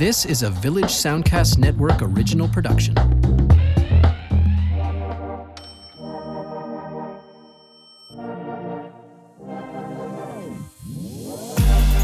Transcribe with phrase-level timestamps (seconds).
[0.00, 2.96] This is a Village Soundcast Network original production.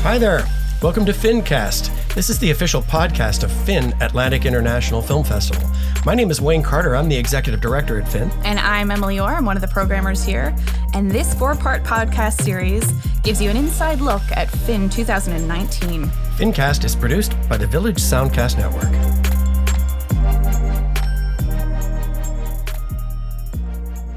[0.02, 0.44] Hi there.
[0.82, 2.14] Welcome to FinCast.
[2.14, 5.66] This is the official podcast of Fin Atlantic International Film Festival.
[6.04, 6.94] My name is Wayne Carter.
[6.94, 8.30] I'm the executive director at Fin.
[8.44, 9.30] And I'm Emily Orr.
[9.30, 10.54] I'm one of the programmers here.
[10.92, 12.92] And this four part podcast series
[13.22, 16.10] gives you an inside look at Fin 2019.
[16.36, 19.25] FinCast is produced by the Village Soundcast Network.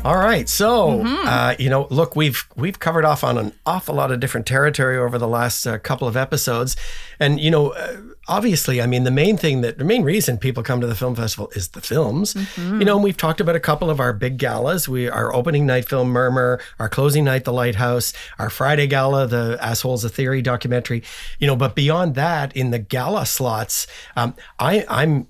[0.10, 4.12] All right, so uh, you know, look, we've we've covered off on an awful lot
[4.12, 6.76] of different territory over the last uh, couple of episodes,
[7.20, 10.64] and you know, uh, obviously, I mean, the main thing that the main reason people
[10.64, 12.34] come to the film festival is the films.
[12.80, 14.90] You know, and we've talked about a couple of our big galas.
[14.90, 19.60] We our opening night film Murmur, our closing night The Lighthouse, our Friday gala the
[19.62, 21.04] Assholes: A Theory documentary.
[21.38, 25.28] You know, but beyond that, in the gala slots, um, I I'm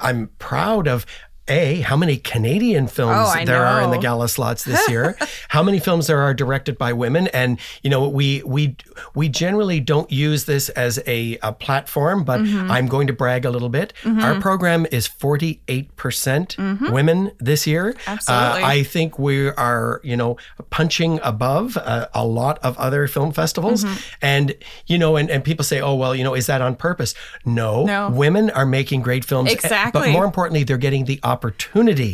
[0.00, 1.06] I'm proud of
[1.48, 5.16] a, how many Canadian films Oh, there are in the gala slots this year?
[5.48, 7.28] how many films there are directed by women?
[7.28, 8.76] And you know, we we
[9.14, 12.70] we generally don't use this as a, a platform, but Mm-hmm.
[12.70, 13.92] I'm going to brag a little bit.
[14.06, 17.92] Our program is 48 percent women this year.
[17.92, 18.10] Mm-hmm.
[18.10, 18.62] Absolutely.
[18.62, 20.36] Uh, I think we are, you know,
[20.70, 23.84] punching above uh, a lot of other film festivals.
[23.84, 23.98] Mm-hmm.
[24.22, 24.54] And
[24.86, 27.14] you know, and, and people say, oh well, you know, is that on purpose?
[27.44, 28.10] No, No.
[28.10, 29.52] women are making great films.
[29.52, 30.00] Exactly.
[30.00, 31.37] But more importantly, they're getting the opportunity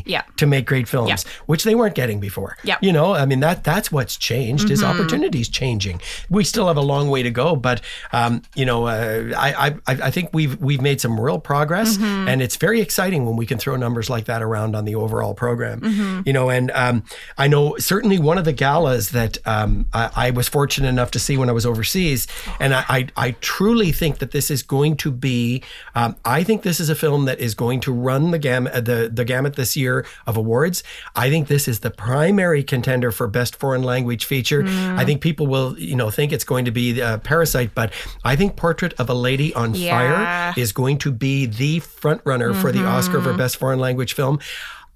[0.07, 0.23] Yeah.
[0.37, 1.33] to make great films, Yeah.
[1.47, 2.57] which they weren't getting before.
[2.65, 2.77] Yeah.
[2.81, 5.01] You know, I mean that that's what's changed is Mm-hmm.
[5.01, 6.01] opportunities changing.
[6.31, 7.81] We still have a long way to go, but
[8.13, 12.29] um, you know, uh, I, I I think we've we've made some real progress, Mm-hmm.
[12.29, 15.35] and it's very exciting when we can throw numbers like that around on the overall
[15.35, 15.81] program.
[15.81, 16.21] Mm-hmm.
[16.27, 17.05] You know, and um,
[17.39, 21.19] I know certainly one of the galas that um, I, I was fortunate enough to
[21.19, 22.27] see when I was overseas,
[22.61, 25.63] and I, I I truly think that this is going to be.
[25.95, 29.09] Um, I think this is a film that is going to run the gamut the
[29.17, 30.83] the gamut this year of awards.
[31.15, 34.65] I think this is the primary contender for best foreign language feature.
[34.67, 37.93] I think people will you know think it's going to be uh, Parasite, but
[38.25, 40.53] I think Portrait of a Lady on Yeah.
[40.53, 44.15] Fire is going to be the front runner for the Oscar for best foreign language
[44.15, 44.39] film.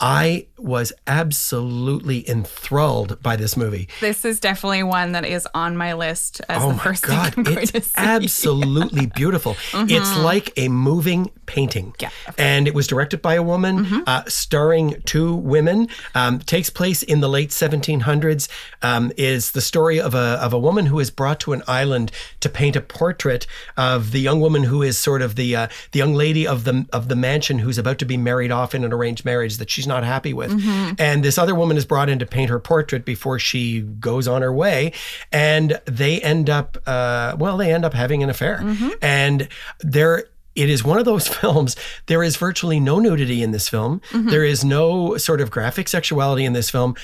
[0.00, 3.88] I was absolutely enthralled by this movie.
[4.00, 7.34] This is definitely one that is on my list as Oh the my first God,
[7.34, 7.90] thing I'm going it's to see.
[7.96, 9.56] absolutely beautiful.
[9.74, 11.94] It's like a moving painting.
[12.00, 12.10] Yeah.
[12.36, 15.88] And it was directed by a woman, uh, starring two women.
[16.14, 18.48] Um, takes place in the late 1700s.
[18.82, 22.12] Um, is the story of a of a woman who is brought to an island
[22.40, 25.98] to paint a portrait of the young woman who is sort of the uh, the
[25.98, 28.92] young lady of the of the mansion who's about to be married off in an
[28.92, 30.52] arranged marriage that she's not happy with.
[30.52, 30.94] Mm-hmm.
[30.98, 34.42] And this other woman is brought in to paint her portrait before she goes on
[34.42, 34.92] her way,
[35.32, 38.90] and they end up uh, well, they end up having an affair, mm-hmm.
[39.02, 39.48] and
[39.80, 40.26] they're
[40.58, 41.76] it is one of those films.
[42.06, 44.00] There is virtually no nudity in this film.
[44.10, 44.28] Mm-hmm.
[44.28, 46.96] There is no sort of graphic sexuality in this film.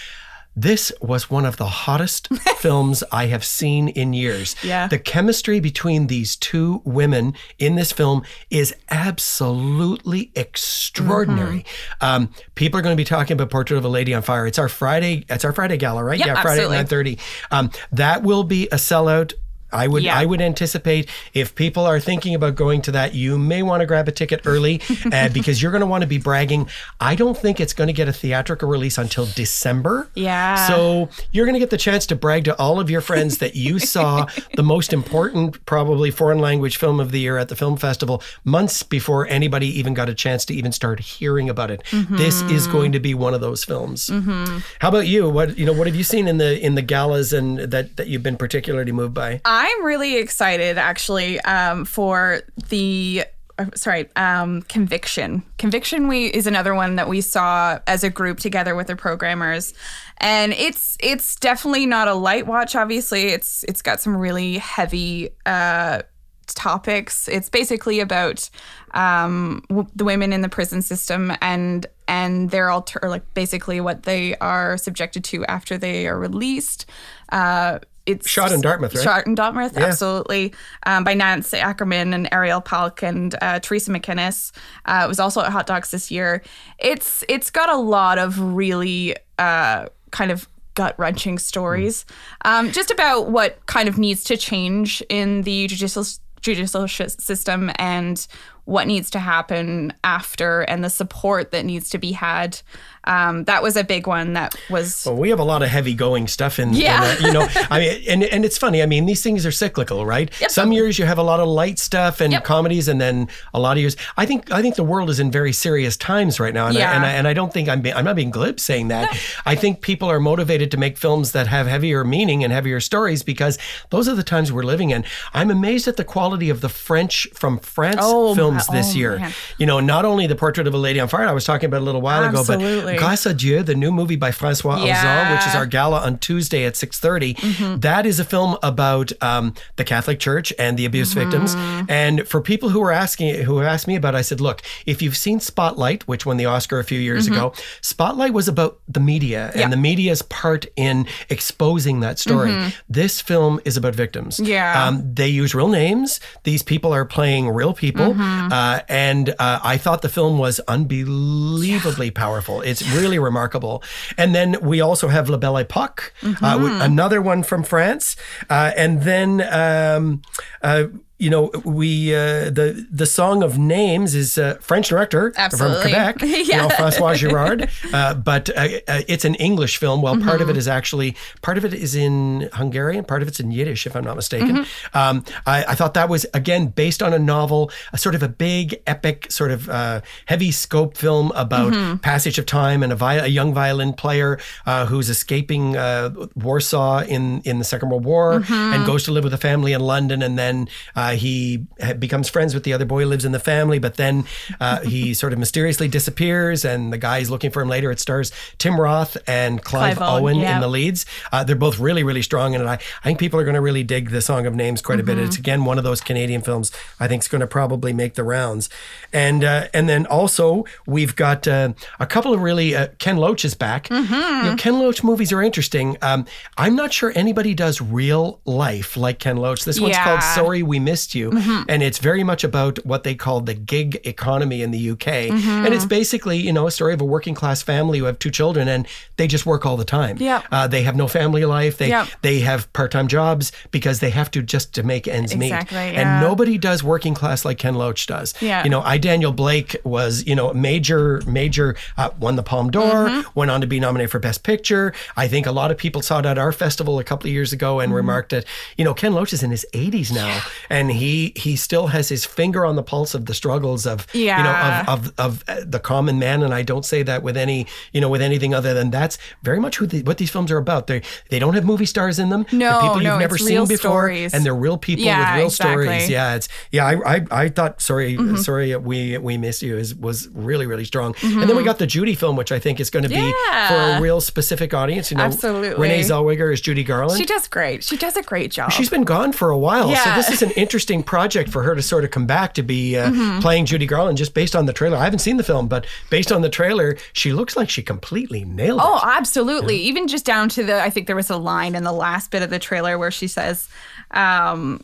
[0.57, 2.29] This was one of the hottest
[2.59, 4.55] films I have seen in years.
[4.63, 4.87] Yeah.
[4.87, 11.65] The chemistry between these two women in this film is absolutely extraordinary.
[12.01, 14.47] Um, people are going to be talking about Portrait of a Lady on Fire.
[14.47, 15.25] It's our Friday.
[15.29, 16.19] It's our Friday gala, right?
[16.19, 16.77] Yep, yeah, Friday absolutely.
[16.77, 17.19] at nine thirty.
[17.51, 19.35] Um, that will be a sellout.
[19.75, 20.19] I would Yeah.
[20.19, 23.87] I would anticipate if people are thinking about going to that, you may want to
[23.87, 24.81] grab a ticket early
[25.13, 26.69] uh, because you're going to want to be bragging.
[27.01, 30.09] I don't think it's going to get a theatrical release until December.
[30.15, 30.67] Yeah.
[30.69, 33.57] So you're going to get the chance to brag to all of your friends that
[33.57, 37.77] you saw the most important, probably foreign language film of the year at the film
[37.77, 41.83] festival months before anybody even got a chance to even start hearing about it.
[42.11, 44.09] This is going to be one of those films.
[44.09, 45.29] How about you?
[45.29, 45.73] What you know?
[45.73, 48.93] What have you seen in the in the galas and that that you've been particularly
[48.93, 49.41] moved by?
[49.65, 53.25] I'm really excited actually um, for the
[53.59, 55.43] uh, sorry um, conviction.
[55.57, 59.73] Conviction we is another one that we saw as a group together with the programmers.
[60.19, 63.29] And it's it's definitely not a light watch obviously.
[63.29, 66.03] It's it's got some really heavy uh
[66.47, 67.27] topics.
[67.27, 68.51] It's basically about
[68.93, 74.03] um w- the women in the prison system and and their alter like basically what
[74.03, 76.85] they are subjected to after they are released.
[77.33, 79.03] Uh it's Shot in Dartmouth, right?
[79.03, 80.53] Shot in Dartmouth, absolutely.
[80.85, 84.53] Um, by Nancy Ackerman and Ariel Pahlke and uh, Teresa MacInnes.
[84.85, 86.43] Uh, it was also at Hot Docs this year.
[86.79, 92.05] It's it's got a lot of really uh, kind of gut wrenching stories,
[92.45, 96.05] um, just about what kind of needs to change in the judicial
[96.41, 98.27] judicial sh- system and
[98.65, 102.61] what needs to happen after and the support that needs to be had.
[103.07, 105.93] Um, that was a big one that was Well, we have a lot of heavy
[105.93, 107.03] going stuff in, in Yeah.
[107.21, 108.83] uh, you know, I mean, and, and it's funny.
[108.83, 110.33] I mean, these things are cyclical, right?
[110.49, 112.45] Some years you have a lot of light stuff and Yep.
[112.45, 113.97] comedies, and then a lot of years.
[114.17, 116.81] I think I think the world is in very serious times right now, and, I,
[116.95, 119.15] and, I, and I don't think I'm being, I'm not being glib saying that.
[119.45, 123.23] I think people are motivated to make films that have heavier meaning and heavier stories
[123.23, 123.59] because
[123.91, 125.05] those are the times we're living in.
[125.35, 129.19] I'm amazed at the quality of the French from France Oh, films this oh, year.
[129.19, 129.33] man.
[129.59, 131.81] You know, not only the Portrait of a Lady on Fire, I was talking about
[131.81, 135.41] a little while ago, but Grâce à Dieu, the new movie by Francois Ozon, which
[135.41, 135.57] is Mm-hmm.
[135.59, 140.53] our gala on Tuesday at 6.30 that is a film about um, the catholic church
[140.59, 141.91] and the abuse victims Mm-hmm.
[141.91, 145.01] and for people who were asking who asked me about it, i said look if
[145.03, 149.01] you've seen spotlight which won the oscar a few years ago spotlight was about the
[149.01, 149.59] media Mm-hmm.
[149.59, 149.65] Yeah.
[149.65, 152.55] and the media's part in exposing that story
[152.89, 154.51] this film is about victims Mm-hmm.
[154.51, 154.87] Yeah.
[154.87, 158.44] um, they use real names these people are playing real people Mm-hmm.
[158.53, 162.61] Uh, and uh, i thought the film was unbelievably powerful.
[162.61, 163.83] It's really remarkable.
[164.17, 166.11] And then we also have La Belle Époque,
[166.43, 168.17] uh, another one from France.
[168.49, 170.23] Uh, and then, um,
[170.63, 170.85] uh,
[171.19, 175.93] you know, we uh, the the Song of Names is uh, French director Absolutely.
[175.93, 177.71] from Quebec, you know, Francois Girard.
[177.93, 180.03] Uh, but uh, uh, it's an English film.
[180.03, 183.39] Well, part of it is actually part of it is in Hungarian, part of it's
[183.39, 184.67] in Yiddish, if I'm not mistaken.
[184.95, 188.29] Um, I, I thought that was again based on a novel, a sort of a
[188.29, 193.15] big, epic, sort of uh, heavy scope film about passage of time and a, vi-
[193.25, 198.43] a young violin player uh, who's escaping uh, Warsaw in in the Second World War
[198.49, 200.69] and goes to live with a family in London, and then
[201.05, 201.67] uh, he
[201.99, 204.25] becomes friends with the other boy who lives in the family, but then
[204.61, 207.91] uh, he sort of mysteriously disappears, and the guy is looking for him later.
[207.91, 210.55] It stars Tim Roth and Clive, Clive Owen, yeah.
[210.55, 211.05] in the leads.
[211.31, 213.83] Uh, they're both really, really strong, and I, I think people are going to really
[213.83, 215.19] dig the Song of Names quite a bit.
[215.19, 218.25] It's again one of those Canadian films I think is going to probably make the
[218.25, 218.71] rounds,
[219.13, 223.45] and uh, and then also we've got uh, a couple of really uh, Ken Loach
[223.45, 223.91] is back.
[223.91, 225.97] You know, Ken Loach movies are interesting.
[226.01, 226.25] Um,
[226.57, 229.65] I'm not sure anybody does real life like Ken Loach.
[229.65, 231.31] This one's called Sorry We Missed You,
[231.69, 235.75] and it's very much about what they call the gig economy in the UK, and
[235.75, 238.69] it's basically you know a story of a working class family who have two children
[238.69, 238.87] and
[239.17, 240.17] they just work all the time.
[240.19, 240.45] Yep.
[240.53, 241.79] Uh, they have no family life.
[241.79, 242.09] They Yep.
[242.23, 245.47] they have part time jobs because they have to just to make ends meet.
[245.53, 248.35] Exactly, And nobody does working class like Ken Loach does.
[248.41, 248.63] Yeah.
[248.65, 252.85] You know, I Daniel Blake was you know major major uh, won the Palme d'Or,
[253.05, 253.29] Mm-hmm.
[253.35, 254.93] went on to be nominated for Best Picture.
[255.17, 257.53] I think a lot of people saw it at our festival a couple of years
[257.53, 257.85] ago Mm-hmm.
[257.85, 258.45] and remarked that
[258.77, 262.25] you know Ken Loach is in his 80s now and he he still has his
[262.25, 264.39] finger on the pulse of the struggles of yeah.
[264.39, 267.37] you know of of, of uh, the common man and I don't say that with
[267.37, 270.51] any you know with anything other than that's very much who the, what these films
[270.51, 270.87] are about.
[270.87, 272.47] They they don't have movie stars in them.
[272.53, 274.35] No, they're people no, you've never seen real before, stories.
[274.35, 275.85] and they're real people Yeah, with real exactly.
[275.85, 276.11] stories.
[276.11, 276.87] Yeah, it's yeah.
[276.87, 278.37] I I, I thought sorry Mm-hmm.
[278.37, 281.15] sorry we we miss you is was really really strong.
[281.23, 283.15] And then we got the Judy film, which I think is going to be
[283.49, 283.69] Yeah.
[283.69, 285.11] for a real specific audience.
[285.11, 285.81] You know, Absolutely.
[285.81, 287.19] Renee Zellweger is Judy Garland.
[287.19, 287.83] She does great.
[287.85, 288.71] She does a great job.
[288.73, 291.83] She's been gone for a while, so this is an interesting project for her to
[291.83, 293.41] sort of come back to be uh, Mm-hmm.
[293.41, 294.19] playing Judy Garland.
[294.19, 296.97] Just based on the trailer, I haven't seen the film, but based on the trailer,
[297.13, 299.01] she looks like she completely nailed Oh, it.
[299.05, 299.77] Oh, absolutely.
[299.77, 302.43] Even just down to the, I think there was a line in the last bit
[302.43, 303.69] of the trailer where she says,
[304.11, 304.83] um,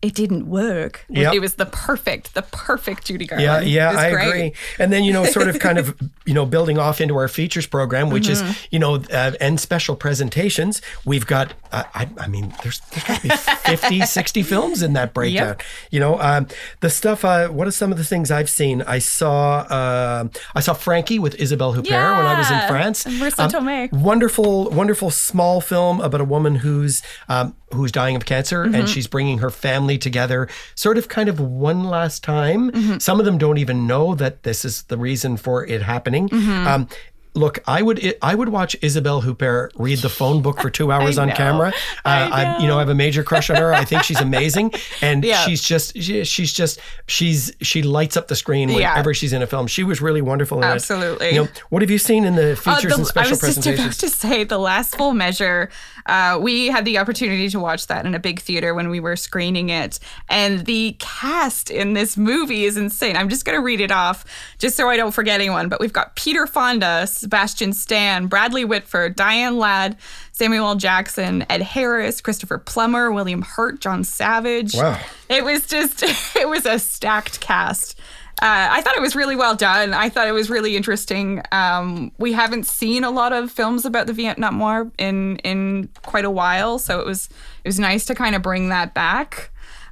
[0.00, 1.04] it didn't work.
[1.08, 1.34] Yep.
[1.34, 3.68] It was the perfect, the perfect Judy Garland.
[3.68, 4.28] Yeah, yeah, I great.
[4.28, 4.52] agree.
[4.78, 5.98] And then you know, sort of, kind of,
[6.28, 8.50] you know, building off into our features program, which Mm-hmm.
[8.50, 10.82] is you know, uh, and special presentations.
[11.04, 14.92] We've got, uh, I, I mean, there's there's got to be 50, 60 films in
[14.92, 15.56] that breakdown.
[15.90, 16.46] You know, um,
[16.80, 17.24] the stuff.
[17.24, 18.82] Uh, what are some of the things I've seen?
[18.82, 23.04] I saw, uh, I saw Frankie with Isabelle Huppert when I was in France.
[23.50, 23.90] Tomei.
[23.92, 28.74] Wonderful, wonderful small film about a woman who's um, who's dying of cancer Mm-hmm.
[28.74, 32.70] and she's bringing her family together, sort of, kind of one last time.
[32.72, 32.98] Mm-hmm.
[32.98, 36.17] Some of them don't even know that this is the reason for it happening.
[36.26, 36.66] Mm-hmm.
[36.66, 36.88] Um,
[37.38, 41.18] Look, I would I would watch Isabelle Huppert read the phone book for two hours
[41.18, 41.34] on know.
[41.34, 41.68] camera.
[42.04, 43.72] Uh, I you know I have a major crush on her.
[43.72, 45.44] I think she's amazing, and Yeah.
[45.46, 48.90] she's just she, she's just she's she lights up the screen Yeah.
[48.92, 49.66] whenever she's in a film.
[49.68, 50.64] She was really wonderful.
[50.64, 51.30] Absolutely.
[51.34, 53.40] You know what have you seen in the Uh, features the- and special I was
[53.54, 55.70] just about to say the last full measure.
[56.06, 59.14] Uh, we had the opportunity to watch that in a big theater when we were
[59.14, 59.98] screening it,
[60.30, 63.14] and the cast in this movie is insane.
[63.14, 64.24] I'm just going to read it off
[64.58, 65.68] just so I don't forget anyone.
[65.68, 69.98] But we've got Peter Fonda, Sebastian Stan, Bradley Whitford, Diane Ladd,
[70.32, 74.74] Samuel Jackson, Ed Harris, Christopher Plummer, William Hurt, John Savage.
[74.74, 74.98] Wow.
[75.28, 76.02] It was just,
[76.36, 77.98] it was a stacked cast.
[78.40, 79.92] Uh, I thought it was really well done.
[79.92, 81.42] I thought it was really interesting.
[81.52, 86.24] Um, we haven't seen a lot of films about the Vietnam War in in quite
[86.24, 87.28] a while, so it was
[87.64, 89.50] it was nice to kind of bring that back.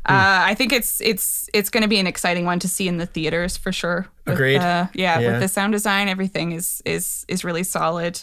[0.09, 2.97] Uh, I think it's it's it's going to be an exciting one to see in
[2.99, 4.07] the theaters for sure.
[4.25, 4.59] With, Agreed.
[4.59, 5.33] uh, yeah, Yeah.
[5.33, 8.23] with the sound design, everything is is is really solid.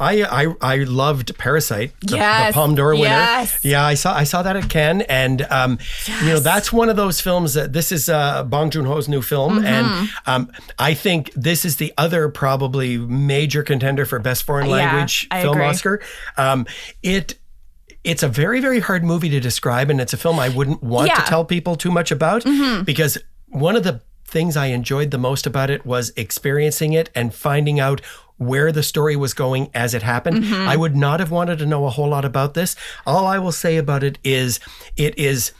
[0.00, 3.04] I I, I loved Parasite, the, the Yes, Palme d'Or winner.
[3.04, 3.58] yes.
[3.62, 5.78] Yeah, I saw I saw that at Cannes, and um,
[6.22, 9.20] you know that's one of those films that this is uh, Bong Joon Ho's new
[9.22, 9.66] film, Mm-hmm.
[9.66, 15.28] and um, I think this is the other probably major contender for best foreign language
[15.30, 15.60] I film.
[15.60, 16.00] Oscar.
[16.38, 16.66] Um,
[17.02, 17.34] it.
[18.04, 21.06] It's a very, very hard movie to describe, and it's a film I wouldn't want
[21.08, 21.16] to Yeah.
[21.18, 21.28] Mm-hmm.
[21.28, 22.44] tell people too much about
[22.84, 27.34] because one of the things I enjoyed the most about it was experiencing it and
[27.34, 28.00] finding out
[28.36, 30.44] where the story was going as it happened.
[30.44, 30.68] Mm-hmm.
[30.68, 32.74] I would not have wanted to know a whole lot about this.
[33.04, 34.60] All I will say about it is
[34.96, 35.52] it is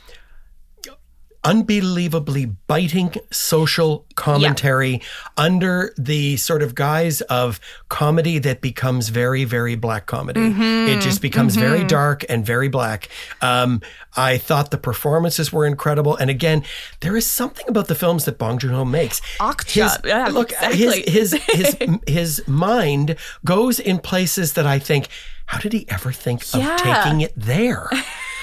[1.45, 5.01] unbelievably biting social commentary
[5.37, 10.55] under the sort of guise of comedy that becomes very, very black comedy.
[10.59, 13.09] It just becomes very dark and very black.
[13.41, 13.81] Um,
[14.17, 16.17] I thought the performances were incredible.
[16.17, 16.65] And again,
[17.01, 19.21] there is something about the films that Bong Joon Ho makes.
[19.39, 21.03] Okja, yeah, look, exactly.
[21.11, 25.09] his, his, his, his mind goes in places that I think,
[25.47, 26.75] how did he ever think Yeah.
[26.75, 27.89] of taking it there?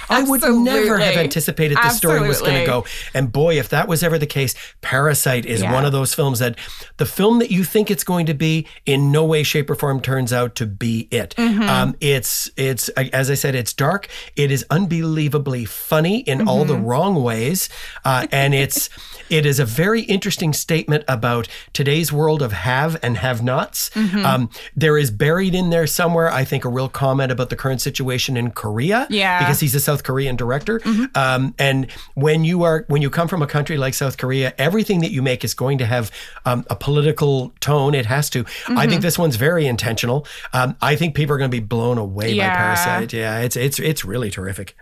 [0.10, 2.86] I would never have anticipated this story was going to go.
[3.14, 5.74] And boy, if that was ever the case, Parasite is Yeah.
[5.74, 6.58] one of those films that
[6.98, 10.02] the film that you think it's going to be in no way, shape, or form
[10.02, 11.36] turns out to be it.
[11.38, 11.62] Mm-hmm.
[11.64, 14.08] Um, it's it's as I said, it's dark.
[14.36, 16.86] It is unbelievably funny in all the Mm-hmm.
[16.86, 17.70] wrong ways,
[18.06, 18.90] uh, and it's
[19.30, 23.90] it is a very interesting statement about today's world of have and have-nots.
[23.92, 24.26] Mm-hmm.
[24.26, 27.82] Um, there is buried in there somewhere, I think, a real comment about the current
[27.82, 29.08] situation in Korea.
[29.10, 29.40] Yeah.
[29.40, 30.82] because he's a South Korean director.
[31.16, 35.02] Um, and when you are when you come from a country like South Korea, everything
[35.02, 36.12] that you make is going to have
[36.46, 37.96] um, a political tone.
[37.96, 38.46] It has to.
[38.70, 40.26] I think this one's very intentional.
[40.54, 43.14] Um, I think people are going to be blown away by Parasite.
[43.14, 44.76] Yeah, it's it's it's really terrific.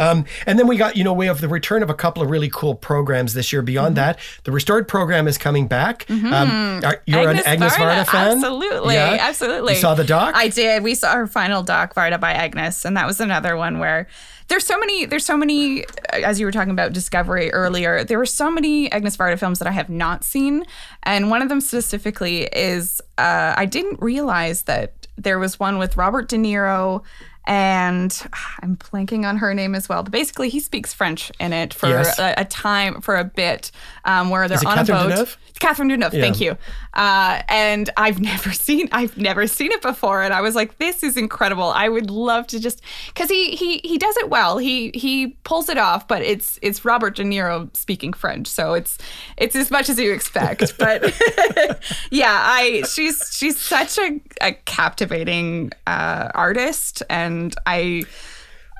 [0.00, 2.30] Um, and then we got, you know, we have the return of a couple of
[2.30, 3.62] really cool programs this year.
[3.62, 4.06] Beyond Mm-hmm.
[4.06, 6.08] that, the restored program is coming back.
[6.10, 8.38] Um, are, you're an Agnes Varda fan?
[8.38, 9.16] Absolutely, Yeah?
[9.20, 9.74] absolutely.
[9.74, 10.34] You saw the doc?
[10.34, 10.82] I did.
[10.82, 14.06] We saw her final doc, Varda by Agnes, and that was another one where
[14.48, 15.04] there's so many.
[15.06, 15.84] There's so many.
[16.12, 19.68] As you were talking about Discovery earlier, there were so many Agnes Varda films that
[19.68, 20.64] I have not seen,
[21.04, 25.96] and one of them specifically is uh, I didn't realize that there was one with
[25.96, 27.02] Robert De Niro.
[27.46, 28.10] And
[28.62, 31.88] I'm blanking on her name as well, but basically he speaks French in it for
[31.88, 32.18] Yes.
[32.18, 33.70] a, a time for a bit
[34.04, 35.12] um, where they're on Catherine a boat.
[35.28, 35.36] Deneuve?
[35.58, 36.20] Catherine Deneuve, Yeah.
[36.22, 36.56] thank you.
[36.94, 41.02] Uh, and I've never seen I've never seen it before, and I was like, this
[41.02, 41.70] is incredible.
[41.70, 44.58] I would love to just because he he he does it well.
[44.58, 48.96] He he pulls it off, but it's it's Robert De Niro speaking French, so it's
[49.36, 50.74] it's as much as you expect.
[50.78, 51.02] But
[52.10, 57.29] yeah, I she's she's such a, a captivating uh, artist, and
[57.66, 58.04] I.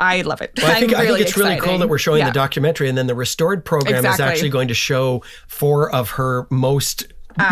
[0.03, 0.53] I love it.
[0.57, 2.27] Well, I think, I'm I think it's really cool that we're showing Yeah.
[2.29, 6.47] the documentary, and then the restored program is actually going to show four of her
[6.51, 7.05] most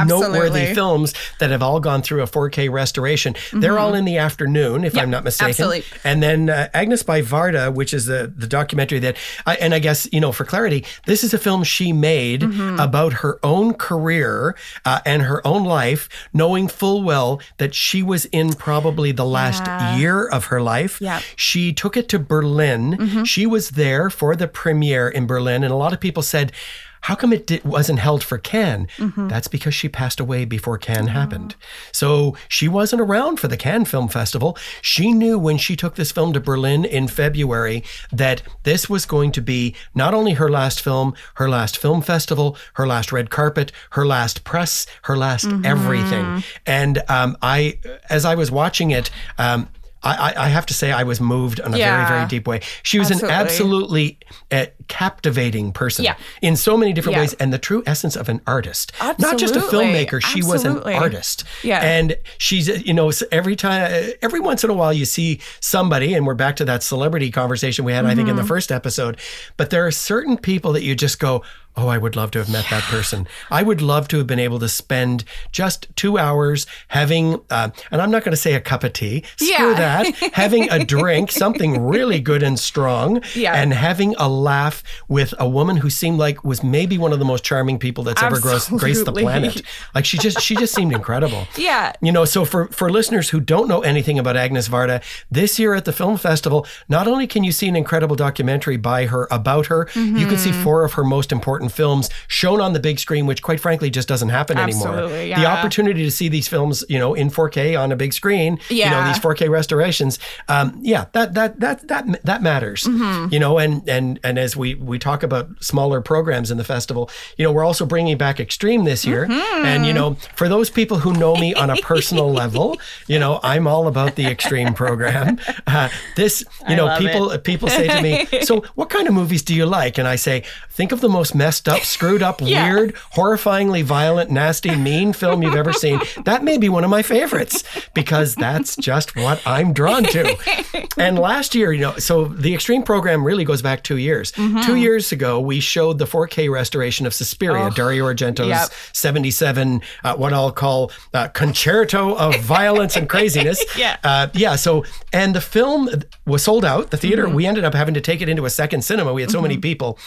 [0.07, 3.35] noteworthy films that have all gone through a 4K restoration.
[3.53, 5.53] They're all in the afternoon, if I'm not mistaken.
[5.55, 5.63] Mm-hmm.
[5.63, 6.01] absolutely.
[6.05, 9.17] And then uh, Agnes by Varda, which is the the documentary that,
[9.47, 12.81] I, and I guess you know, for clarity, this is a film she made Mm-hmm.
[12.81, 14.55] about her own career
[14.85, 19.65] uh, and her own life, knowing full well that she was in probably the last
[19.67, 19.97] Yeah.
[19.97, 21.01] year of her life.
[21.01, 21.23] Yep.
[21.37, 22.97] She took it to Berlin.
[22.97, 23.25] Mm-hmm.
[23.25, 26.53] She was there for the premiere in Berlin, and a lot of people said,
[27.03, 29.29] "How come it wasn't held for Cannes?" Mm-hmm.
[29.29, 31.13] That's because she passed away before Cannes Oh.
[31.13, 31.55] happened.
[31.93, 34.57] So she wasn't around for the Cannes Film Festival.
[34.83, 39.33] She knew when she took this film to Berlin in February that this was going
[39.33, 43.73] to be not only her last film, her last film festival, her last red carpet,
[43.91, 45.65] her last press, her last Mm-hmm.
[45.67, 46.43] everything.
[46.67, 47.79] And um, I,
[48.11, 49.11] as I was watching it.
[49.39, 49.69] Um,
[50.03, 51.97] I, I have to say I was moved in a Yeah.
[52.07, 52.61] very, very deep way.
[52.83, 53.35] She was an Absolutely.
[53.35, 54.19] absolutely
[54.53, 56.15] uh, captivating person Yeah.
[56.43, 57.23] in so many different Yeah.
[57.23, 58.93] ways and the true essence of an artist.
[59.19, 61.45] Not just a filmmaker, she was an artist.
[61.63, 61.81] Yeah.
[61.83, 65.41] And she's, uh, you know, every time, uh, every once in a while you see
[65.61, 68.49] somebody, and we're back to that celebrity conversation we had, I think, in the Mm-hmm.
[68.49, 69.19] first episode,
[69.57, 71.43] but there are certain people that you just go,
[71.81, 73.29] Oh, I would love to have met that person.
[73.53, 78.03] I would love to have been able to spend just two hours having, uh, and
[78.03, 79.75] I'm not going to say a cup of tea, screw Yeah.
[79.75, 83.53] that, having a drink, something really good and strong, Yeah.
[83.55, 87.25] and having a laugh with a woman who seemed like was maybe one of the
[87.25, 89.63] most charming people that's ever graced the planet.
[89.95, 91.47] Like she just she just seemed incredible.
[91.57, 91.93] Yeah.
[92.03, 95.75] You know, so for for listeners who don't know anything about Agnes Varda, this year
[95.75, 99.67] at the film festival, not only can you see an incredible documentary by her about
[99.67, 103.27] her, you can see four of her most important films shown on the big screen,
[103.27, 104.89] which quite frankly just doesn't happen anymore.
[104.89, 108.59] Absolutely, The opportunity to see these films, you know, in 4K on a big screen,
[108.69, 109.09] you know, Yeah.
[109.13, 113.33] these 4K restorations, um, yeah, that that that that that matters, Mm-hmm.
[113.33, 117.11] you know, and and and as we we talk about smaller programs in the festival,
[117.37, 119.65] you know, we're also bringing back Extreme this year, Mm-hmm.
[119.67, 123.41] and you know, for those people who know me on a personal level, you know,
[123.43, 125.39] I'm all about the Extreme program.
[125.67, 129.43] Uh, this, you know, love people people say to me, so what kind of movies
[129.43, 129.99] do you like?
[129.99, 132.71] And I say, think of the most messed up, screwed up, Yeah.
[132.73, 135.99] weird, horrifyingly violent, nasty, mean film you've ever seen.
[136.25, 140.37] That may be one of my favorites because that's just what I'm drawn to.
[140.99, 144.33] And last year, you know, so the Extreme program really goes back two years.
[144.33, 144.63] Mm-hmm.
[144.63, 148.71] Two years ago, we showed the 4K restoration of Suspiria, Dario Argento's Oh, Yep.
[148.93, 153.65] 77, uh, what I'll call uh, concerto of violence and craziness.
[153.79, 153.97] Yeah.
[154.03, 154.57] Uh, yeah.
[154.57, 155.89] So, and the film
[156.27, 156.91] was sold out.
[156.91, 157.35] The theater, Mm-hmm.
[157.35, 159.13] we ended up having to take it into a second cinema.
[159.13, 159.99] We had so many people.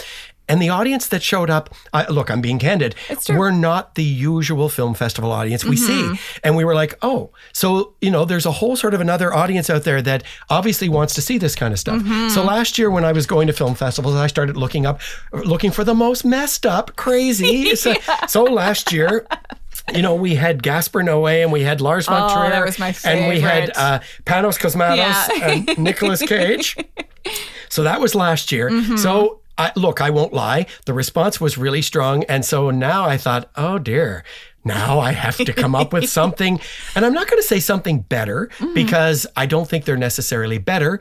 [0.52, 3.38] And the audience that showed up, I, look, I'm being candid, true.
[3.38, 6.14] were not the usual film festival audience we Mm-hmm.
[6.16, 6.22] see.
[6.44, 9.70] And we were like, oh, so, you know, there's a whole sort of another audience
[9.70, 12.02] out there that obviously wants to see this kind of stuff.
[12.02, 12.30] Mm-hmm.
[12.30, 15.00] So last year when I was going to film festivals, I started looking up,
[15.32, 17.76] looking for the most messed up, crazy.
[17.84, 17.94] so,
[18.28, 19.26] so last year,
[19.96, 22.50] you know, we had Gaspar Noé and we had Lars von Oh, Trier.
[22.52, 25.48] that was my And we had uh, Panos Cosmatos Yeah.
[25.48, 26.78] and Nicolas Cage.
[27.70, 28.70] So that was last year.
[28.70, 28.98] Mm-hmm.
[28.98, 30.66] So I, look, I won't lie.
[30.86, 32.24] The response was really strong.
[32.26, 34.24] And so now I thought, oh dear.
[34.64, 36.60] Now I have to come up with something.
[36.96, 38.74] And I'm not going to say something better Mm-hmm.
[38.76, 41.00] because I don't think they're necessarily better.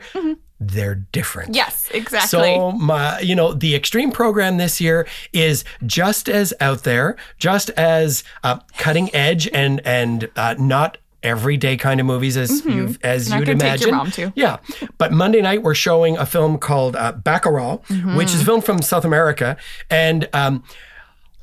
[0.59, 1.55] They're different.
[1.55, 2.27] Yes, exactly.
[2.29, 7.69] So my, you know, the extreme program this year is just as out there, just
[7.71, 13.29] as uh, cutting edge, and and uh, not everyday kind of movies as you've as
[13.29, 14.33] Not you'd gonna take your imagine.
[14.35, 14.57] Yeah,
[14.97, 17.81] but Monday night we're showing a film called uh, Bacurau,
[18.15, 19.57] which is a film from South America,
[19.89, 20.27] and.
[20.33, 20.63] Um,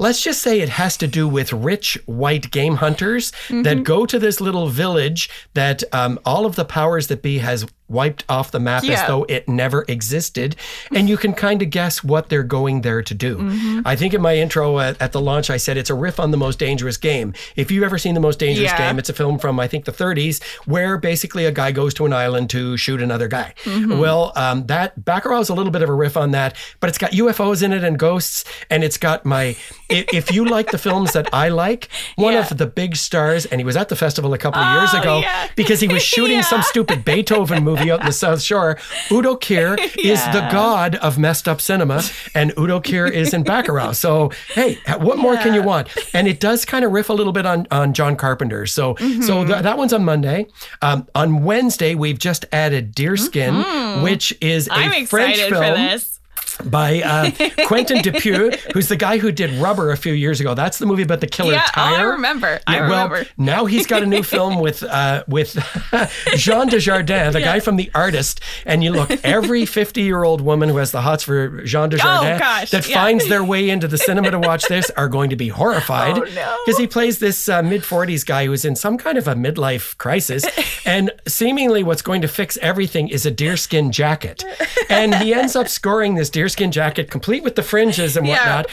[0.00, 3.62] Let's just say it has to do with rich white game hunters Mm-hmm.
[3.62, 7.66] that go to this little village that um, all of the powers that be has
[7.88, 10.56] wiped off the map as though it never existed.
[10.94, 13.36] And you can kind of guess what they're going there to do.
[13.38, 13.80] Mm-hmm.
[13.84, 16.30] I think in my intro at, at the launch, I said it's a riff on
[16.30, 17.32] The Most Dangerous Game.
[17.56, 18.78] If you've ever seen The Most Dangerous Yeah.
[18.90, 22.06] Game, it's a film from, I think, the 30s, where basically a guy goes to
[22.06, 23.54] an island to shoot another guy.
[23.64, 23.98] Mm-hmm.
[23.98, 26.98] Well, um, that Bacurau is a little bit of a riff on that, but it's
[26.98, 29.56] got UFOs in it and ghosts, and it's got my.
[29.88, 32.40] If you like the films that I like, one Yeah.
[32.50, 35.00] of the big stars, and he was at the festival a couple of years Oh,
[35.00, 35.48] ago yeah.
[35.56, 38.78] because he was shooting some stupid Beethoven movie out in the South Shore.
[39.10, 42.02] Udo Kier is the god of messed up cinema,
[42.34, 43.94] and Udo Kier is in Bacurau.
[43.94, 45.88] So, hey, what more can you want?
[46.14, 48.66] And it does kind of riff a little bit on, on John Carpenter.
[48.66, 49.22] So, Mm-hmm.
[49.22, 50.46] so th- that one's on Monday.
[50.82, 54.90] Um, on Wednesday, we've just added Deerskin, which is a Mm-hmm.
[54.92, 56.17] I'm French excited film for this.
[56.64, 57.30] By uh,
[57.66, 60.54] Quentin Dupieux, who's the guy who did Rubber a few years ago.
[60.54, 62.60] That's the movie about the killer Yeah, oh, I remember.
[62.66, 63.28] I Yeah, well, remember.
[63.38, 65.52] now he's got a new film with uh, with
[66.36, 68.40] Jean Dujardin, the guy from The Artist.
[68.66, 72.34] And you look, every 50 year old woman who has the hots for Jean Dujardin
[72.36, 72.94] Oh, gosh, that yeah.
[73.02, 76.22] finds their way into the cinema to watch this are going to be horrified Oh,
[76.34, 76.56] no.
[76.66, 79.96] because he plays this uh, mid 40s guy who's in some kind of a midlife
[79.98, 80.44] crisis.
[80.86, 84.44] and seemingly what's going to fix everything is a deerskin jacket.
[84.88, 88.34] And he ends up scoring this deerskin jacket complete with the fringes and Yeah.
[88.36, 88.66] whatnot.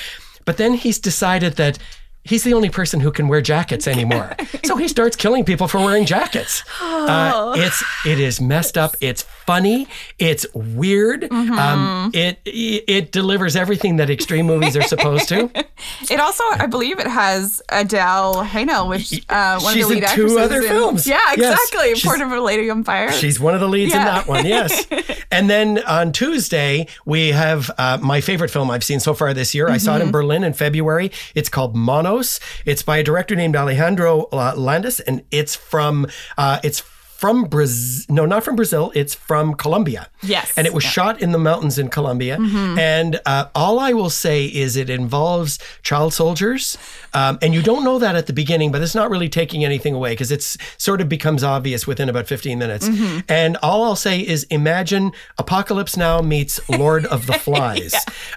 [0.46, 1.78] But then he's decided that
[2.24, 4.36] he's the only person who can wear jackets anymore.
[4.64, 6.64] so he starts killing people for wearing jackets.
[6.82, 8.96] Uh, it's it is messed up.
[9.02, 9.88] It's funny.
[10.20, 11.32] It's weird.
[11.32, 15.50] Um, it, it it delivers everything that extreme movies are supposed to.
[16.10, 20.02] It also, I believe, it has Adele Haenel, which uh, one She's of the in
[20.02, 21.06] lead two actresses other in- films.
[21.08, 21.90] Yeah, exactly.
[21.96, 23.12] she's- Port of a Lady on Fire.
[23.12, 24.88] She's one of the leads in that one, yes.
[25.32, 29.54] and then on Tuesday, we have uh, my favorite film I've seen so far this
[29.54, 29.68] year.
[29.68, 29.80] I Mm-hmm.
[29.80, 31.12] saw it in Berlin in February.
[31.36, 32.40] It's called Monos.
[32.66, 36.80] It's by a director named Alejandro Landes, and it's from uh, it's
[37.18, 38.06] from Brazil.
[38.10, 38.92] No, not from Brazil.
[38.94, 40.10] It's from Colombia.
[40.22, 40.54] Yes.
[40.58, 42.38] and it was shot in the mountains in Colombia.
[42.38, 42.80] Mm-hmm.
[42.80, 46.78] And uh, all I will say is it involves child soldiers,
[47.14, 49.94] um, and you don't know that at the beginning, but it's not really taking anything
[49.94, 52.90] away because it's sort of becomes obvious within about 15 minutes.
[52.90, 53.20] Mm-hmm.
[53.30, 57.94] And all I'll say is imagine Apocalypse Now meets Lord of the Flies.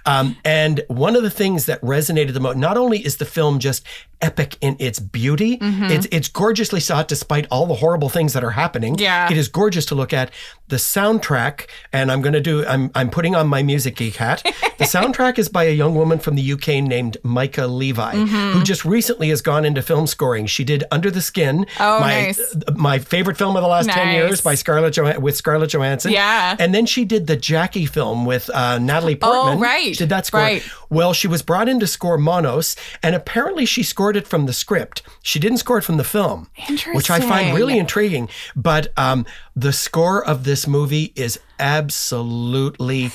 [0.06, 3.58] um, and one of the things that resonated the most, not only is the film
[3.58, 3.84] just
[4.20, 5.84] epic in its beauty, Mm-hmm.
[5.84, 8.98] it's it's gorgeously shot despite all the horrible things that are happening happening.
[8.98, 9.30] Yeah.
[9.30, 10.30] It is gorgeous to look at.
[10.68, 14.42] The soundtrack, and I'm going to do, I'm, I'm putting on my music geek hat.
[14.76, 18.52] the soundtrack is by a young woman from the UK named Mica Levi, Mm-hmm.
[18.58, 20.44] who just recently has gone into film scoring.
[20.46, 22.54] She did Under the Skin, Oh, my, nice.
[22.74, 26.12] my favorite film of the last 10 years by Scarlett Johansson, with Scarlett Johansson.
[26.12, 26.54] Yeah.
[26.60, 29.56] And then she did the Jackie film with uh, Natalie Portman.
[29.56, 29.94] Oh, right.
[29.94, 30.40] She did that score.
[30.40, 30.62] Right.
[30.90, 34.52] Well, she was brought in to score Monos, and apparently she scored it from the
[34.52, 35.00] script.
[35.22, 36.48] She didn't score it from the film,
[36.92, 38.28] which I find really intriguing.
[38.60, 43.10] But um, the score of this movie is absolutely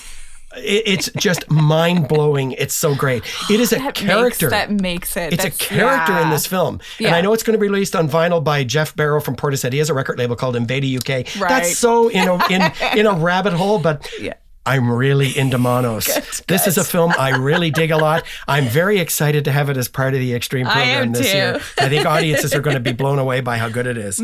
[0.55, 2.51] it's just mind blowing.
[2.53, 3.23] It's so great.
[3.49, 4.49] It is a That character.
[4.51, 5.33] Makes, that makes it.
[5.33, 6.79] It's a That's- character in this film.
[6.99, 9.73] And I know it's going to be released on vinyl by Geoff Barrow from Portishead.
[9.73, 11.09] He has a record label called Invada UK.
[11.41, 11.49] Right.
[11.49, 12.61] That's so in a, in,
[12.99, 14.33] in a rabbit hole, but Yeah.
[14.65, 16.09] I'm really into Monos.
[16.47, 18.23] This is a film I really dig a lot.
[18.47, 21.37] I'm very excited to have it as part of the Extreme program this too.
[21.37, 21.61] year.
[21.77, 24.19] I think audiences are going to be blown away by how good it is.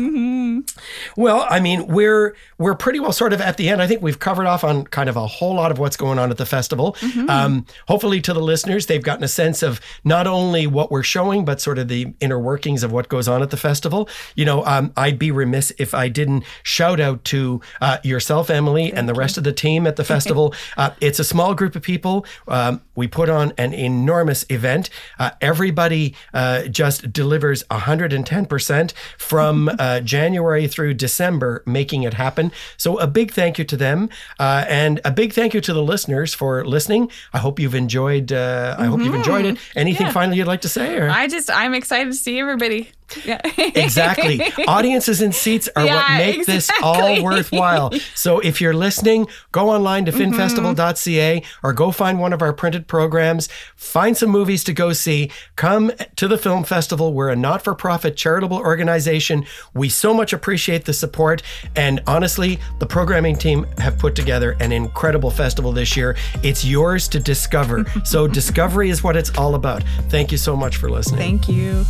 [1.16, 3.80] Well, I mean, we're we're pretty well sort of at the end.
[3.80, 6.30] I think we've covered off on kind of a whole lot of what's going on
[6.30, 6.96] at the festival.
[7.28, 11.44] Um, hopefully, to the listeners, they've gotten a sense of not only what we're showing,
[11.44, 14.08] but sort of the inner workings of what goes on at the festival.
[14.34, 18.92] You know, um, I'd be remiss if I didn't shout out to uh, yourself, Emily,
[18.92, 20.29] and the rest of the team at the festival.
[20.76, 22.26] uh, it's a small group of people.
[22.48, 24.90] Um, we put on an enormous event.
[25.18, 32.52] Uh, everybody uh, just delivers 110% from uh, January through December, making it happen.
[32.76, 34.08] So, a big thank you to them.
[34.38, 37.10] Uh, and a big thank you to the listeners for listening.
[37.32, 38.32] I hope you've enjoyed.
[38.32, 39.58] Uh, I hope you've enjoyed it.
[39.74, 40.12] Anything Yeah.
[40.12, 40.96] finally you'd like to say?
[40.98, 41.08] Or?
[41.10, 42.90] I just, I'm excited to see everybody.
[43.24, 43.40] Yeah.
[43.80, 44.40] Exactly.
[44.68, 47.92] Audiences and seats are what Yeah, make this all worthwhile.
[48.14, 52.86] So if you're listening, go online to finfestival.ca or go find one of our printed
[52.90, 57.14] programs, find some movies to go see, come to the film festival.
[57.14, 59.46] We're a not-for-profit charitable organization.
[59.72, 61.42] We so much appreciate the support
[61.76, 66.16] and honestly, the programming team have put together an incredible festival this year.
[66.42, 67.86] It's yours to discover.
[68.04, 69.84] so discovery is what it's all about.
[70.08, 71.38] Thank you so much for listening.
[71.38, 71.84] Thank you.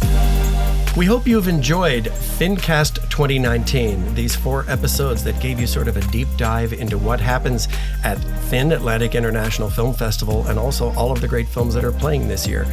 [0.96, 6.00] We hope you've enjoyed FinCast 2019, these four episodes that gave you sort of a
[6.08, 7.68] deep dive into what happens
[8.02, 8.16] at
[8.48, 12.26] Fin Atlantic International Film Festival and also all of the great films that are playing
[12.26, 12.66] this year.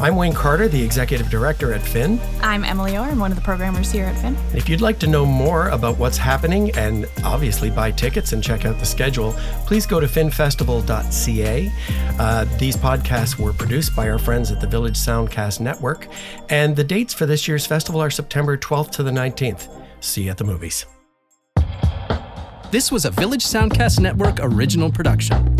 [0.00, 2.20] I'm Wayne Carter, the executive director at Fin.
[2.40, 3.08] I'm Emily Orr.
[3.08, 4.36] I'm one of the programmers here at Fin.
[4.54, 8.64] If you'd like to know more about what's happening and obviously buy tickets and check
[8.64, 9.32] out the schedule,
[9.66, 11.72] please go to finfestival.ca.
[12.16, 16.06] Uh, these podcasts were produced by our friends at the Village Soundcast Network,
[16.48, 19.68] and the dates for this year's festival are September 12th to the 19th.
[19.98, 20.86] See you at the movies.
[22.70, 25.58] This was a Village Soundcast Network original production.